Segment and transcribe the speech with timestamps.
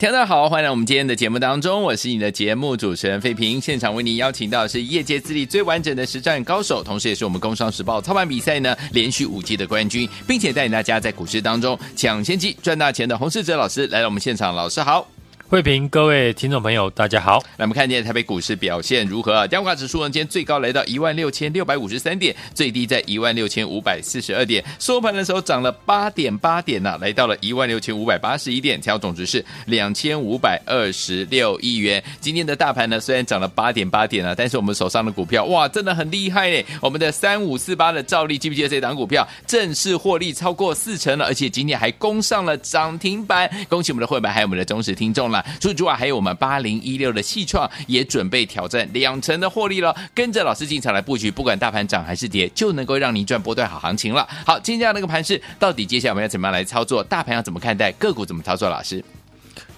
[0.00, 3.60] 大家好，欢迎来我们今天的节目当中，我是你的节目主持人费平。
[3.60, 15.06] 现场为您邀请到的是业界资历最完整的实战高手，同时也是我们工商时报操盘比赛呢连续五季的冠军，并且带领大家在股市当中抢先机赚大钱的洪世哲老师来到我们现场，老师好。
[15.50, 17.40] 慧平，各位听众朋友，大家好。
[17.56, 19.48] 来，我们看见台北股市表现如何啊？
[19.48, 32.00] 加权指数呢，今天最高来到一万六千六百五十三点，最低在一万六千五百四十二点，收盘的时候涨了八点八点呢、啊，来到了一万六千五百八十一点，成交总值是两千五百二十六亿元。
[32.20, 36.64] 今天的大盘呢，虽然涨了八点八点啊，但是我们手上的股票哇，真的很厉害嘞！
[36.80, 45.46] 我们的三五四八的兆利，记不记得这档股票正式获利超过四成了，而且今天还攻上了涨停板，恭喜我们的会员还有我们的忠实听众了。
[45.60, 49.94] 除此之外，还有我们八零一六的细创也准备挑战两成的获利了。
[50.14, 54.28] 跟着老师进场来布局，不管大盘涨还是跌，就能够让您赚波段好行情了。
[54.46, 57.02] 好，今天这样的一个盘势，到底接下来我们要怎么样来操作？
[57.02, 57.90] 大盘要怎么看待？
[57.92, 58.68] 个股怎么操作？
[58.68, 59.04] 老师，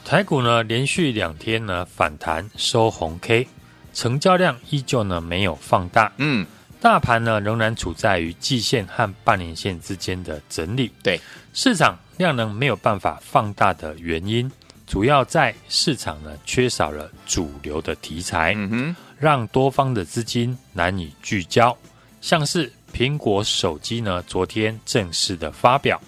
[0.05, 3.47] 台股呢连续两天呢反弹收红 K，
[3.95, 6.13] 成交量依旧呢没有放大。
[6.17, 6.47] 嗯，
[6.81, 10.91] 大盘呢仍然处在于季线和半年线之间的整理。
[11.03, 11.21] 对，
[11.53, 14.51] 市场量能没有办法放大的原因。
[14.93, 21.75] 主要在市场呢缺少了主流的题材，嗯哼，让多方的资金难以聚焦。
[22.21, 25.99] 像是苹果手机呢，昨天正式的发表，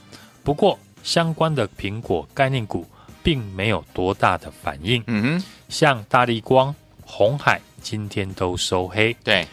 [0.42, 2.86] 不过相关的苹果概念股
[3.22, 6.74] 并没有多大的反应，嗯哼，像大力光、
[7.06, 9.16] 红海今天都收黑。
[9.24, 9.48] 对，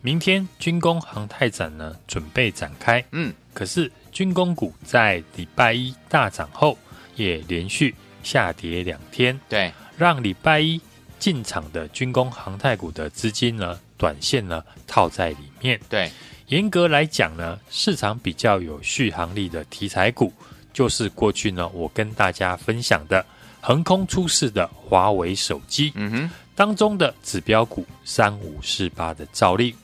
[0.00, 6.78] 明天军工航太展呢准备展开，嗯，可是军工股在礼拜一大涨后
[7.16, 7.94] 也连续。
[8.22, 10.80] 下跌两天，对，让礼拜一
[11.18, 15.80] 进场的军工航太股的资金呢，短线呢套在里面。
[15.88, 16.10] 对，
[16.46, 20.32] 严格来讲呢，市场比较有续航力的题材股，
[20.72, 23.24] 就是过去呢我跟大家分享的
[23.60, 29.74] 横空出世的华为手机，嗯哼，当中的指标股三五四八的照例，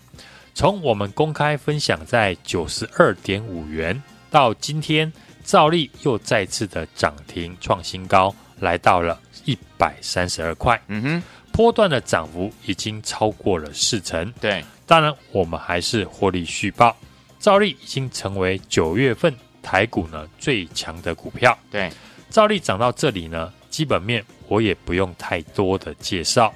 [0.54, 5.12] 从我们公开分享在九十二点五元到今天。
[5.48, 10.78] 兆利又再次的涨停创新高，来到了一百三十二块。
[10.88, 14.30] 嗯哼，波段的涨幅已经超过了四成。
[14.42, 16.94] 对，当然我们还是获利续报。
[17.40, 21.58] 兆利已经成为九月份台股呢最强的股票。
[21.70, 21.90] 对，
[22.28, 26.52] 兆利涨到这里呢，基本面我也不用太多的介绍。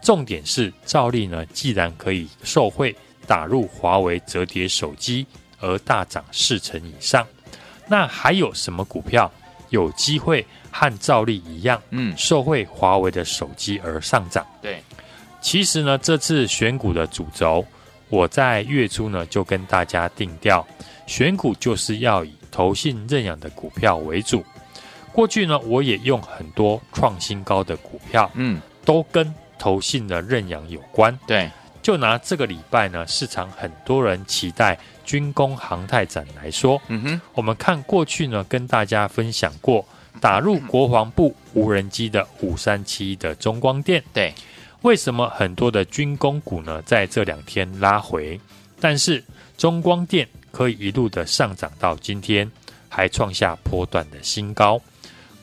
[0.00, 2.94] 重点是兆利呢，既然可以受惠
[3.26, 5.26] 打入华为折叠手机
[5.58, 7.26] 而大涨四成以上。
[7.88, 9.30] 那还有什么股票
[9.70, 14.46] 有机会和兆利一样，嗯，受惠华为的手机而上涨？
[14.60, 14.82] 对，
[15.40, 17.64] 其实呢，这次选股的主轴，
[18.08, 20.66] 我在月初呢就跟大家定调，
[21.06, 24.44] 选股就是要以投信认养的股票为主。
[25.12, 31.18] 过去呢，我也用很多创新高的股票，嗯，都跟投信的认养有关。
[31.26, 34.78] 对，就拿这个礼拜呢，市场很多人期待。
[35.06, 39.82] 军工航太展来说，嗯哼，我们看过去呢，跟大家分享过
[40.20, 44.34] 打入国防部无人机的五三七的中光电，对，
[44.82, 48.38] 为什么很多的军工股呢在这两天拉回，
[48.80, 49.22] 但是
[49.56, 52.50] 中光电可以一路的上涨到今天，
[52.88, 54.80] 还创下波段的新高，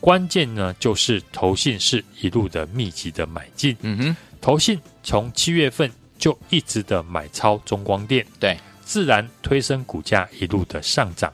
[0.01, 8.57] 关键呢就是投信是一路的密集的买进，嗯哼，投信从七月份就一直的买超中光电，对。
[8.85, 11.31] 自然推升股价一路的上涨，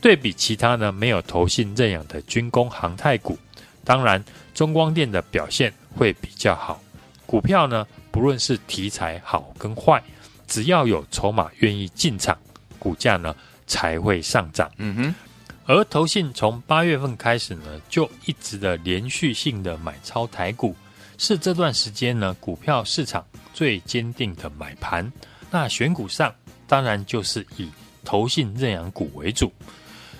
[0.00, 3.38] 对比其他呢没有投信认养的军工航太股，
[3.84, 4.22] 当然
[4.54, 6.82] 中光电的表现会比较好。
[7.26, 10.02] 股票呢不论是题材好跟坏，
[10.46, 12.36] 只要有筹码愿意进场，
[12.78, 13.34] 股价呢
[13.66, 14.70] 才会上涨。
[14.78, 15.14] 嗯哼，
[15.66, 20.74] 而投信从八月份开始呢就一直的连续性的买超台股，
[21.18, 23.24] 是这段时间呢股票市场
[23.54, 25.10] 最坚定的买盘。
[25.50, 26.34] 那选股上。
[26.70, 27.68] 当然就是以
[28.04, 29.52] 投信认养股为主，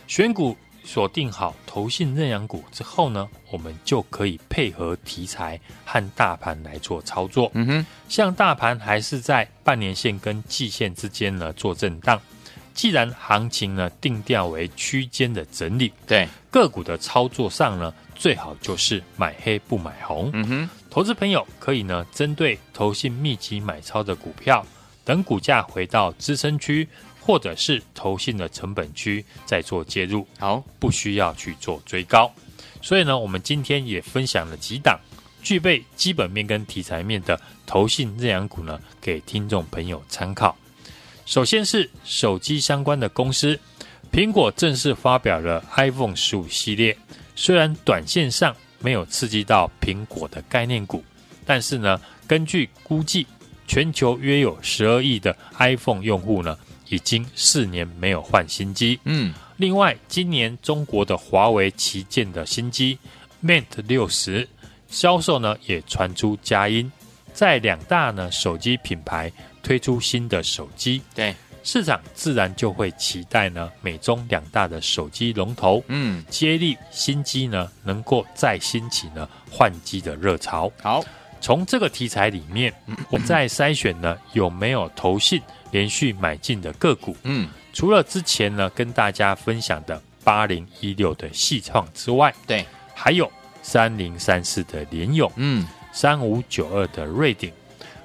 [0.09, 7.49] 选股锁定好投信认养股之后呢，我们就可以配合题材和大盘来做操作。
[7.55, 12.21] 嗯哼，像大盘还是在半年线跟季线之间呢做震荡，
[12.75, 20.29] 既然行情呢定调为区间的整理，对个股的操作上呢，最好就是买黑不买红。
[20.33, 24.67] 嗯哼，投资朋友可以呢针对投信密集买超的股票。
[25.11, 26.89] 等股价回到支撑区，
[27.21, 30.25] 或者是投信的成本区，再做介入。
[30.39, 32.33] 好，不需要去做追高。
[32.81, 35.01] 所以呢，我们今天也分享了几档
[35.43, 40.57] 具备基本面跟题材面的投信认养股呢，给听众朋友参考。
[41.27, 43.59] 首先是手机相关的公司，
[44.13, 46.97] 苹果正式发表了 iPhone 十五系列，
[47.35, 51.03] 虽然短线上没有刺激到苹果的概念股，
[51.45, 53.27] 但是呢，根据估计，
[53.71, 56.59] 全球约有十二亿的 iPhone 用户呢，
[56.89, 58.99] 已经四年没有换新机。
[59.05, 62.99] 嗯，另外，今年中国的华为旗舰的新机
[63.41, 64.49] Mate 六十
[64.89, 66.91] 销售呢，也传出佳音，
[67.33, 69.31] 在两大呢手机品牌
[69.63, 71.01] 推出新的手机。
[71.15, 71.33] 对。
[71.63, 80.73] 市场自然就会期待呢，美中两大的手机龙头，嗯，接力新机呢，能够再兴起呢换机的热潮。
[80.83, 81.05] 好，
[81.41, 82.73] 从这个题材里面，
[83.09, 85.41] 我们在筛选呢有没有投信
[85.71, 87.17] 连续买进的个股。
[87.23, 92.65] 嗯，除了之前呢跟大家分享的八零一六的矽创之外，对，
[92.95, 93.31] 还有
[93.63, 97.51] 三零三四的联勇，嗯，三五九二的瑞鼎。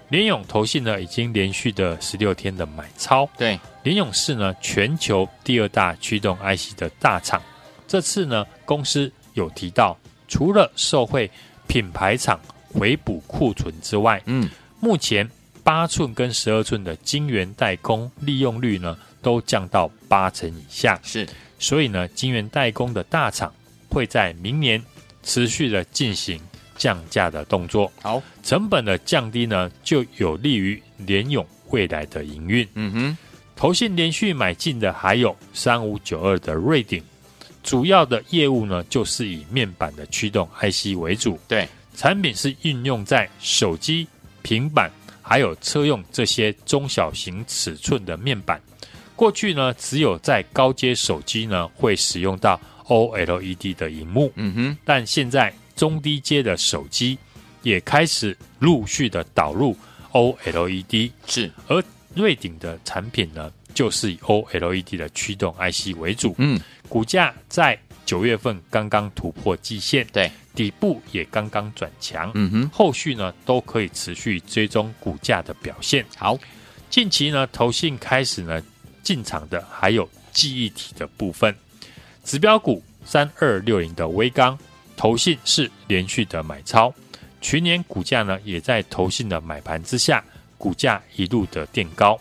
[0.09, 3.27] 联勇投信呢，已经连续的十六天的买超。
[3.37, 7.41] 对，联勇是呢全球第二大驱动 IC 的大厂。
[7.87, 9.97] 这次呢，公司有提到，
[10.27, 11.29] 除了受惠
[11.67, 12.39] 品牌厂
[12.77, 14.50] 回补库存之外，嗯，
[14.80, 15.30] 目前
[15.63, 21.00] 八寸跟十二寸的晶圆代工利用率呢，都降到八成以下。
[21.04, 21.27] 是，
[21.57, 23.54] 所以呢，晶圆代工的大厂
[23.89, 24.83] 会在明年
[25.24, 26.39] 持续的进行。
[26.77, 32.68] 降价的动作，好，成本的降低呢，就有利于联咏未来的营运。
[32.74, 33.18] 嗯哼，
[33.56, 37.01] 投信连续买进的还有三五九二的瑞鼎，
[37.63, 41.39] 主要的业务呢，就是以面板的驱动 IC 为主。
[41.48, 44.07] 对，产品是运用在手机、
[44.42, 48.62] 平板还有车用这些中小型尺寸的面板。
[49.15, 54.31] 过去呢，只有在高阶手机呢会使用到 OLED 的荧幕。
[54.36, 55.53] 嗯哼，但现在。
[55.75, 57.18] 中低阶的手机
[57.62, 59.77] 也开始陆续的导入
[60.13, 61.83] OLED，是，而
[62.13, 66.33] 瑞鼎的产品呢，就是以 OLED 的驱动 IC 为主。
[66.38, 66.57] 嗯，
[66.88, 72.31] 股价在九月份刚刚突破季线，对，底部也刚刚转强。
[72.34, 76.06] 嗯哼，后续呢都可以持续追踪股价的表现。
[76.16, 76.38] 好，
[76.90, 78.62] 近期呢，投信开始呢
[79.04, 81.54] 进场的还有记忆体的部分，
[82.24, 84.57] 指标股三二六零的威刚。
[84.98, 86.94] 投信是连续的买超，
[87.42, 90.24] 去年股价呢也在投信的买盘之下，
[90.57, 92.18] 股价一路的垫高。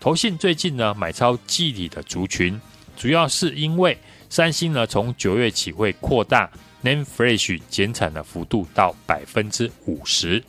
[0.00, 2.60] 投信最近呢买超记忆体的族群，
[2.96, 3.96] 主要是因为
[4.28, 6.50] 三星呢从九月起会扩大
[6.82, 10.42] NAND Flash 减产的幅度到百分之五十，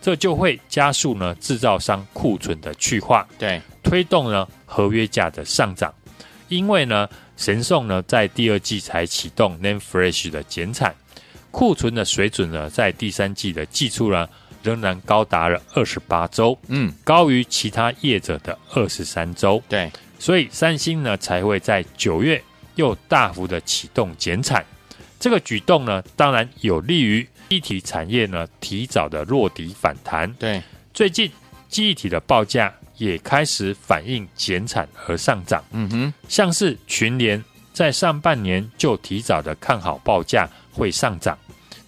[0.00, 5.92] 这就会加速呢制造商库存的去化，对，推动呢合约价的上涨。
[6.48, 10.94] 因为呢神送呢在第二季才启动 Name Flash 的减产。
[11.52, 14.28] 库存的水准呢，在第三季的季初呢，
[14.62, 19.60] 仍然高达了二十八周，嗯，高于其他业者的二十三周。
[19.68, 22.40] 对，所以三星呢才会在九月
[22.76, 24.64] 又大幅的启动减产。
[25.20, 30.32] 这个举动呢，当然有利于记忆体产业呢提早的落底反弹。
[30.34, 30.60] 对，
[30.92, 31.30] 最近
[31.68, 35.62] 记忆体的报价也开始反映减产和上涨。
[35.70, 37.40] 嗯哼，像是群联
[37.72, 40.48] 在上半年就提早的看好报价。
[40.72, 41.36] 会上涨，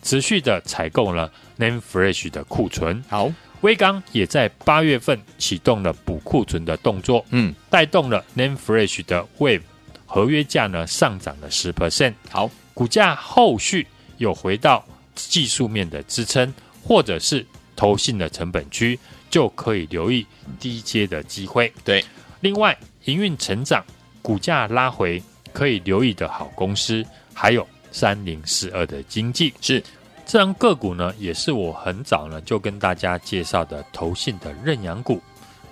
[0.02, 3.02] 持续的采购了 Name Fresh 的库存。
[3.08, 9.62] 好，威刚也在八月份启动了补库存的动作，嗯，带动了 Name Fresh 的 Wave
[10.04, 12.14] 合约价呢上涨了十 percent。
[12.28, 13.86] 好，股价后续
[14.18, 14.84] 有回到
[15.14, 16.52] 技术面的支撑，
[16.82, 17.46] 或者是
[17.76, 18.98] 投信的成本区，
[19.30, 20.26] 就可以留意
[20.58, 21.72] 低阶的机会。
[21.84, 22.04] 对，
[22.40, 23.84] 另外营运成长，
[24.20, 27.04] 股价拉回可以留意的好公司，
[27.34, 27.66] 还有。
[27.94, 29.84] 三零四二的经济是
[30.24, 35.20] 这档个股呢，也是我很早呢就跟大家介绍的投信的认养股。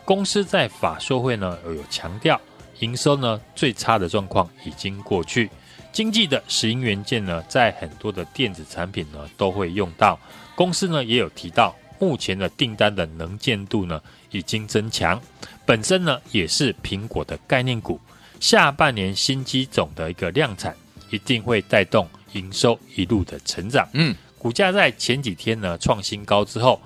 [0.05, 2.39] 公司在法说会呢有强调，
[2.81, 5.49] 营收呢最差的状况已经过去。
[5.93, 10.19] 经济的石英元件呢，在很多的电子产品呢都会用到。
[10.55, 15.21] 公司呢也有提到，目前的订单的能见度呢已经增强。
[15.65, 18.01] 本身呢也是苹果的概念股，
[18.39, 20.75] 下半年新机种的一个量产。
[21.13, 23.85] 一定会带动营收一路的成长。
[23.95, 26.81] 嗯，股价在前几天呢创新高之后，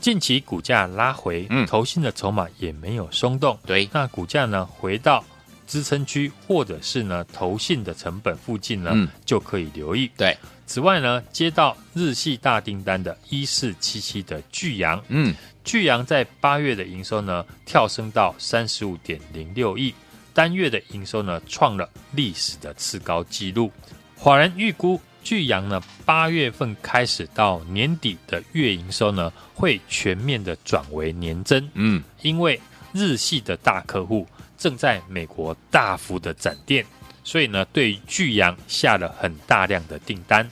[0.00, 3.56] 近期股价拉回，嗯，投信的筹码也没有松动。
[3.64, 5.24] 对，那股价呢回到
[5.68, 10.10] 支撑区或者是呢投信的成本附近呢，嗯，就可以留意。
[10.16, 15.32] 对，此外呢，接到日系大订单的一四七七的巨阳，嗯，
[15.62, 19.94] 巨阳在八月的营收呢跳升到三十五点零六亿。
[20.32, 23.70] 单月的营收呢，创了历史的次高纪录。
[24.16, 31.68] 华人预估，巨阳呢八月份开始到年底的月营收呢，会全面的转为年增。
[31.74, 32.60] 嗯，因为
[32.92, 34.26] 日系的大客户
[34.56, 36.84] 正在美国大幅的展店，
[37.22, 40.48] 所以呢，对巨阳下了很大量的订单。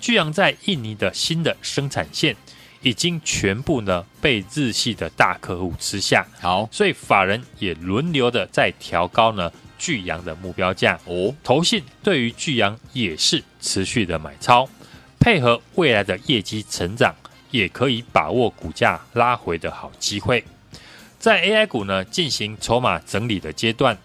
[0.00, 2.36] 巨阳在印尼的新的生产线
[2.82, 11.34] 已经全部呢被日系的大客户吃下，好，所以法人也轮流的在调高呢巨阳的目标价哦。
[11.42, 14.68] 投信对于巨阳也是持续的买超，
[15.18, 17.12] 配合未来的业绩成长，
[17.50, 20.44] 也可以把握股价拉回的好机会。
[21.18, 23.98] 在 AI 股呢进行筹码整理的阶段，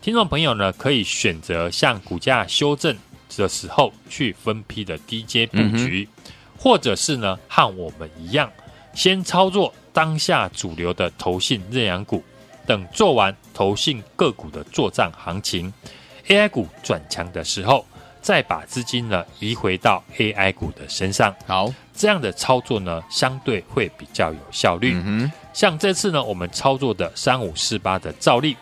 [0.00, 2.96] 听众朋友呢可以选择向股价修正
[3.36, 8.50] 的时候去分批的低阶布局，嗯、或者是呢和我们一样，
[8.94, 12.22] 先操作当下主流的投信认养股，
[12.64, 15.72] 等做完投信个股的作帐行情
[16.28, 17.84] ，AI 股转强的时候，
[18.22, 21.34] 再把资金呢移回到 AI 股的身上。
[21.48, 24.92] 好，这样的操作呢相对会比较有效率。
[24.94, 28.56] 嗯像这次呢，我们操作的三五四八的兆利，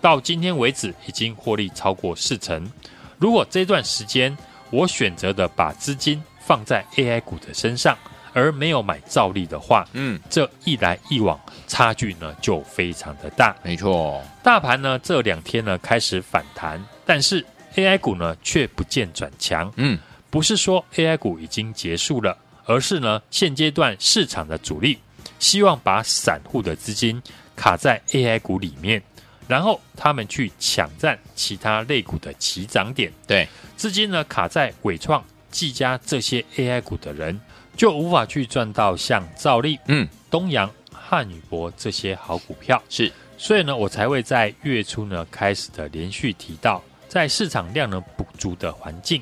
[0.00, 2.70] 到今天为止已经获利超过四成。
[3.18, 4.36] 如果这段时间
[4.70, 7.96] 我选择的把资金放在 AI 股的身上，
[8.32, 13.54] 而没有买兆利的话，嗯，这一来一往差距呢就非常的大。
[13.62, 17.44] 没错，大盘呢这两天呢开始反弹，但是
[17.76, 19.72] AI 股呢却不见转强。
[19.76, 19.98] 嗯，
[20.30, 24.98] 不是说 AI 股已经结束了，而是呢现阶段市场的主力。
[25.42, 27.20] 希望把散户的资金
[27.56, 29.02] 卡在 AI 股里面，
[29.48, 33.12] 然后他们去抢占其他类股的起涨点。
[33.26, 37.38] 对，资金呢卡在伟创、技嘉这些 AI 股的人，
[37.76, 42.80] 就无法去赚到像兆利、嗯、东阳、汉语博这些好股票。
[42.88, 49.20] 是，所以呢，我才会在月初呢开始的连续提到，在市场量能不足的环境，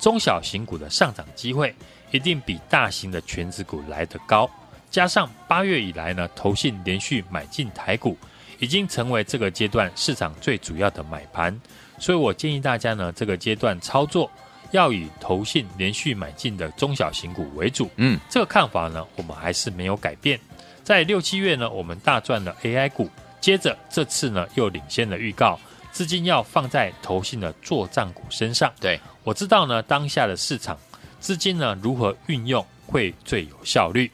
[0.00, 1.74] 中小型股的上涨机会
[2.10, 4.50] 一定比大型的全值股来得高。
[4.98, 8.18] 加上八月以来呢，投信连续买进台股，
[8.58, 11.56] 已经成为这个阶段市场最主要的买盘，
[12.00, 14.28] 所以我建议大家呢，这个阶段操作
[14.72, 17.88] 要以投信连续买进的中小型股为主。
[17.94, 20.36] 嗯，这个看法呢，我们还是没有改变。
[20.82, 23.08] 在六七月呢，我们大赚了 AI 股，
[23.40, 25.60] 接着这次呢又领先了预告，
[25.92, 28.72] 资金要放在投信的作战股身上。
[28.80, 30.76] 对，我知道呢，当下的市场
[31.20, 34.10] 资金呢如何运用会最有效率。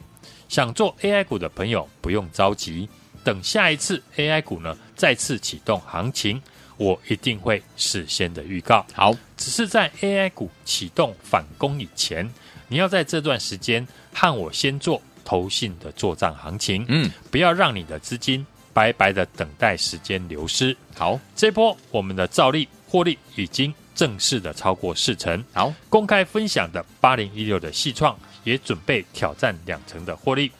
[0.48, 2.88] 想做 AI 股的朋友不用着急，
[3.24, 6.40] 等下一次 AI 股呢再次启动行情，
[6.76, 8.84] 我一定会事先的预告。
[8.92, 12.30] 好，只是在 AI 股启动反攻以前，
[12.68, 20.76] 你要在这段时间和我先做投信的作帐行情，嗯，不要让你的资金白白的等待时间流失。
[20.94, 25.42] 好，这波我们的照例获利已经正式的超过四成。
[25.52, 28.18] 好，公开分享的八零一六的细创。
[28.44, 30.52] 也准备挑战两成的获利，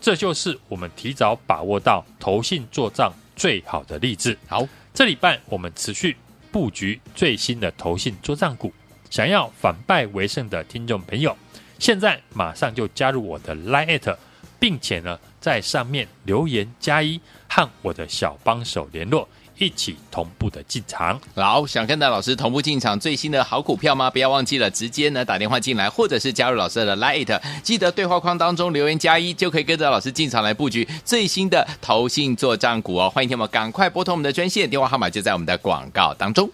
[0.00, 4.36] 这就是我们提早把握到投信做账最好的例子。
[4.48, 6.16] 好，这礼拜我们持续
[6.50, 8.72] 布局最新的投信做账股，
[9.08, 11.36] 想要反败为胜的听众朋友，
[11.78, 14.16] 现在马上就加入我的 Line，
[14.58, 19.28] 并且呢在上面留言加一，和我的小帮手联络。
[19.60, 24.08] 一起同步的进场，好，想跟着老师同步进场最新的好股票吗？
[24.08, 33.10] 不要忘记了，直接呢打电话进来，或者是加入老师的 Lite，记得对话框当中留言加一，就可以跟着老师进场来布局最新的投信做账股哦。
[33.10, 36.48] 欢迎听友赶快拨通我们的专线，电话号码就在我们的广告当中。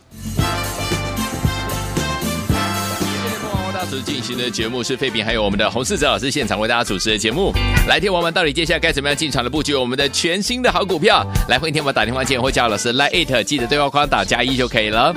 [4.03, 7.53] 进行的节目是废品，还有我们的洪世哲老师现场为大家主持的节目。
[7.89, 11.27] 来听我们到底接下来该怎么样进场的布局我们的全新的好股票？
[11.49, 15.15] 来欢迎听我们打电话进或叫老师来 it，记得对话框打加一就可以了。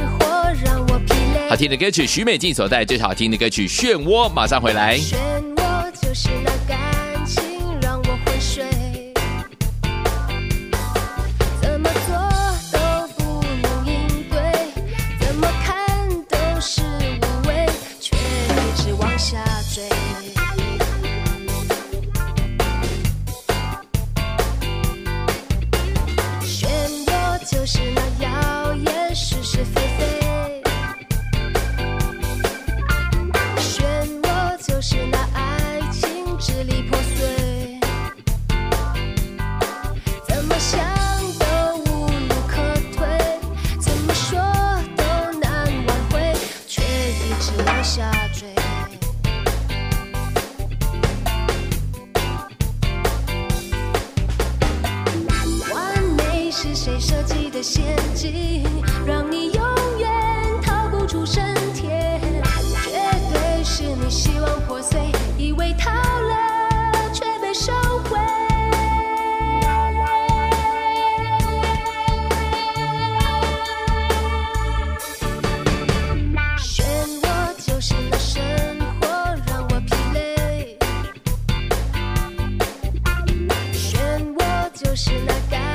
[1.49, 4.99] 好听的歌曲，许美静所带最好听的歌曲《漩涡》，马上回来。
[47.97, 48.36] shot.
[84.97, 85.66] 失了感。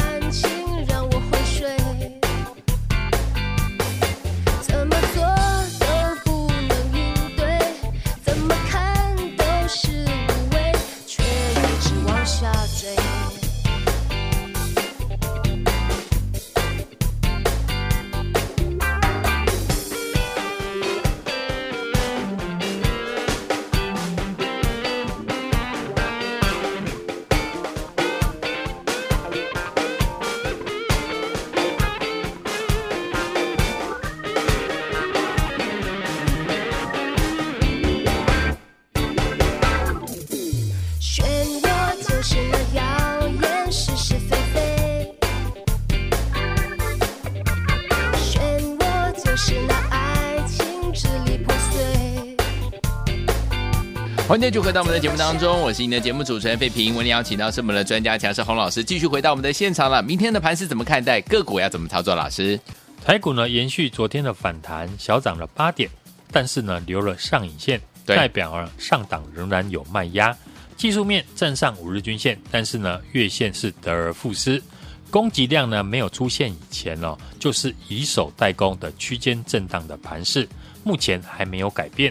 [54.32, 56.96] 欢迎继续回到我们的节目当中，我是您的节目主持人费平。
[56.96, 60.02] 为您邀请到是我们的专家强势洪老师，继续回到我们的现场了。
[60.02, 61.20] 明天的盘是怎么看待？
[61.20, 62.14] 个股要怎么操作？
[62.14, 62.58] 老师，
[63.04, 65.90] 台股呢延续昨天的反弹，小涨了八点，
[66.30, 70.34] 但是呢留了上影线，代表了上档仍然有卖压。
[70.78, 74.62] 技术面站上五日均线，但是呢月线是得而复失。
[75.10, 80.48] 供给量呢没有出现以前哦，就是以守代攻的区间震荡的盘势，
[80.84, 82.10] 目前还没有改变。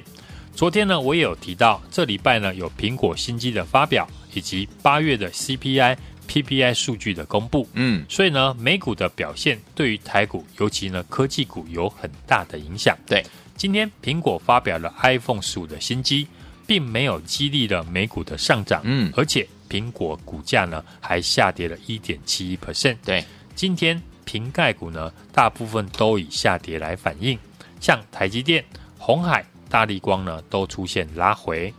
[0.54, 7.68] 昨天呢，我也有提到，这礼拜呢有苹果新机的发表，以及八月的 CPI、PPI 数据的公布。
[7.74, 12.96] 嗯，所以呢，美股的表现对于台股，尤其呢科技股有很大的影响。
[13.08, 16.28] 对，今天苹果发表了 iPhone 十五的新机，
[16.68, 18.82] 并没有激励了美股的上涨。
[18.84, 22.98] 嗯，而且苹果股价呢还下跌了一点七一 percent。
[23.04, 27.40] 对，今天瓶盖股呢大部分都以下跌来反映，
[27.80, 28.64] 像台积电、
[29.00, 29.44] 红海。
[29.72, 31.74] 大力光呢都出现拉回，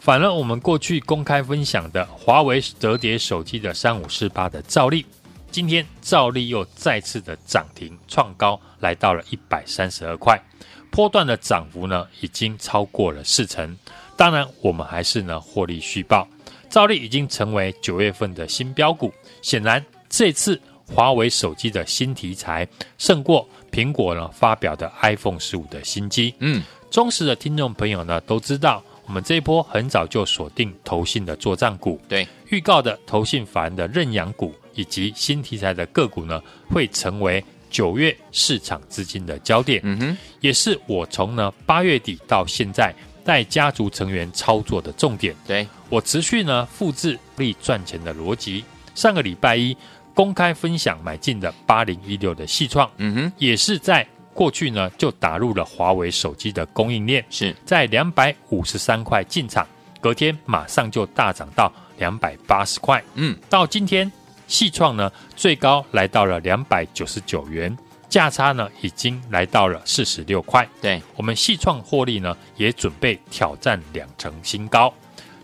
[0.00, 5.04] 反而我们过去公开分享的华为折叠手机的三五四八的兆利，
[5.50, 10.42] 今天兆利又再次的涨停创高，来到了一百三十二块，
[10.90, 13.76] 波段的涨幅呢已经超过了四成。
[14.16, 16.26] 当然，我们还是呢获利续报，
[16.70, 19.12] 兆利已经成为九月份的新标股。
[19.42, 26.34] 显然，这次华为手机的新题材胜过苹果呢发表的 iPhone 十五的新机。
[26.38, 26.62] 嗯。
[26.92, 39.80] 忠实的听众朋友呢，都知道我们这一波很早就锁定投信的作帐股，对，预告的投信法人的认养股以及新题材的个股呢，会成为九月市场资金的焦点。
[39.84, 45.34] 嗯哼，也是我从呢八月底到现在带家族成员操作的重点。
[45.46, 48.62] 对，我持续呢复制力赚钱的逻辑。
[48.94, 49.74] 上个礼拜一
[50.12, 54.06] 公开分享买进的八零一六的细创，嗯哼，也是在。
[54.34, 59.66] 过去呢，就打入了华为手机的供应链，是在两百五十三块进场，
[60.00, 63.02] 隔天马上就大涨到两百八十块。
[63.14, 64.10] 嗯，到今天，
[64.46, 67.76] 细创呢最高来到了两百九十九元，
[68.08, 70.66] 价差呢已经来到了四十六块。
[70.80, 74.92] 对，我们细创获利呢也准备挑战两成新高。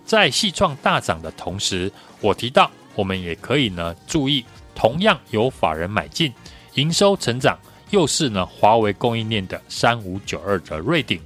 [0.04, 6.32] 在细创大涨的同时，我提到我们也可以呢注意，同样有法人买进，
[6.74, 7.58] 营收成长。
[7.90, 11.20] 又是呢，华为供应链的三五九二的瑞鼎，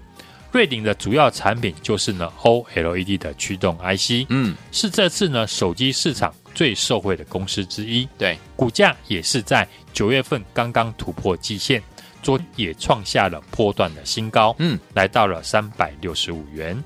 [0.50, 8.08] 瑞鼎的主要产品就是呢 OLED 的驱动 IC，嗯，是这次呢手机市场最受惠的公司之一。
[8.16, 11.82] 对，股价也是在九月份刚刚突破季线，
[12.22, 16.80] 昨天也创下了波段的新高，嗯，来到了三百六十五元。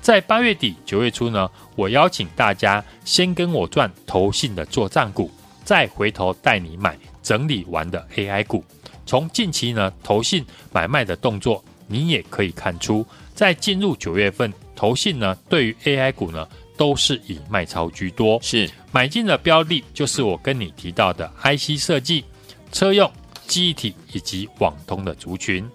[0.00, 5.30] 在八月底九月初呢，我邀请大家先跟我赚投信的做账股，
[5.64, 8.64] 再回头带你买整理完的 AI 股。
[9.08, 22.22] 从近期呢投信买卖的动作，你也可以看出，在进入九月份，投信呢对于 AI 股呢都是以卖超居多，是买进的标的，就是我跟你提到的 IC 设计、
[22.70, 23.10] 车用、
[23.46, 25.66] 记忆体以及网通的族群，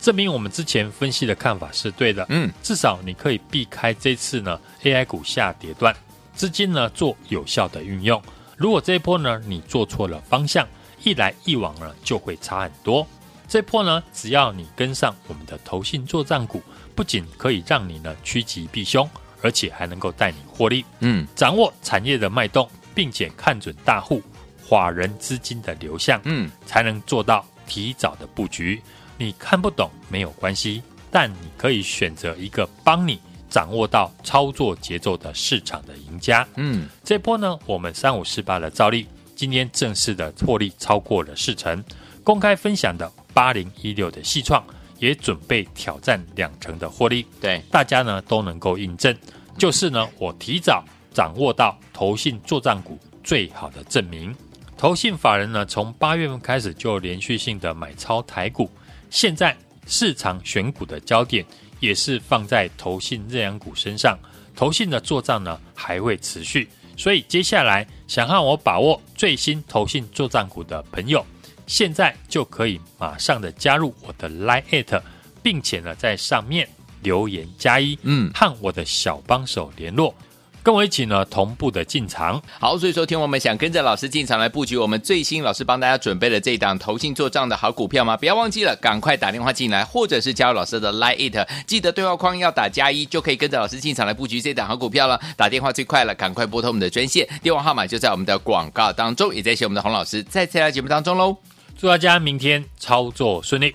[0.00, 2.24] 证明我们之前分析的看法是对的。
[2.30, 5.94] 嗯，至少你可以避开这次呢 AI 股下跌段，
[6.34, 8.22] 资金呢做有效的运用。
[8.56, 10.66] 如果这一波呢你做错了方向，
[11.02, 13.06] 一来一往呢，就会差很多。
[13.46, 16.62] 这波呢，只要你跟上我们的投信作帐股，
[16.94, 19.08] 不仅可以让你呢趋吉避凶，
[19.40, 20.84] 而且还能够带你获利。
[21.00, 24.22] 嗯，掌握产业的脉动，并且看准大户、
[24.68, 28.82] 法人资金的流向，嗯，才能做到提早的布局。
[29.16, 36.46] 你看不懂没有关系，但你可以选择一个帮你掌握到操作节奏的市场的赢家。
[36.56, 39.06] 嗯，这波呢，我们三五四八的兆利。
[39.38, 41.80] 今天正式的获利超过了四成，
[42.24, 44.66] 公开分享的八零一六的矽创
[44.98, 47.62] 也准备挑战两成的获利，对。
[47.70, 49.16] 大家呢都能够印证，
[49.56, 54.34] 就是呢我提早掌握到投信作帐股最好的证明。
[54.76, 58.68] 投信法人呢从八月份开始就连续性的买超台股，
[59.08, 61.46] 现在市场选股的焦点
[61.78, 64.18] 也是放在投信认养股身上，
[64.56, 66.68] 投信的做账呢还会持续。
[66.96, 71.24] 所以接下来想和我把握最新投信作战股的朋友，
[71.66, 75.00] 现在就可以马上的加入我的 Line@，
[75.42, 76.66] 并且呢在上面
[77.02, 80.14] 留言加一，嗯，和我的小帮手联络。
[80.62, 82.40] 跟我一起呢，同步的进场。
[82.58, 88.16] 好，所以说，听我们想跟着老师进场来布局我们最新老师帮大家准备的这档投信做账的好股票吗？
[88.16, 95.18] 不要忘记了，赶快打电话进来，或者是加入老师的 Line It，记得对话框要打加一，就可以跟着老师进场来布局这档好股票了。
[95.36, 101.36] 打电话最快了，赶快拨通我们的专线，电话号码就在我们的广告当中，也在谢我们的洪老师再次来节目当中喽。
[101.80, 103.74] 祝大家明天操作顺利。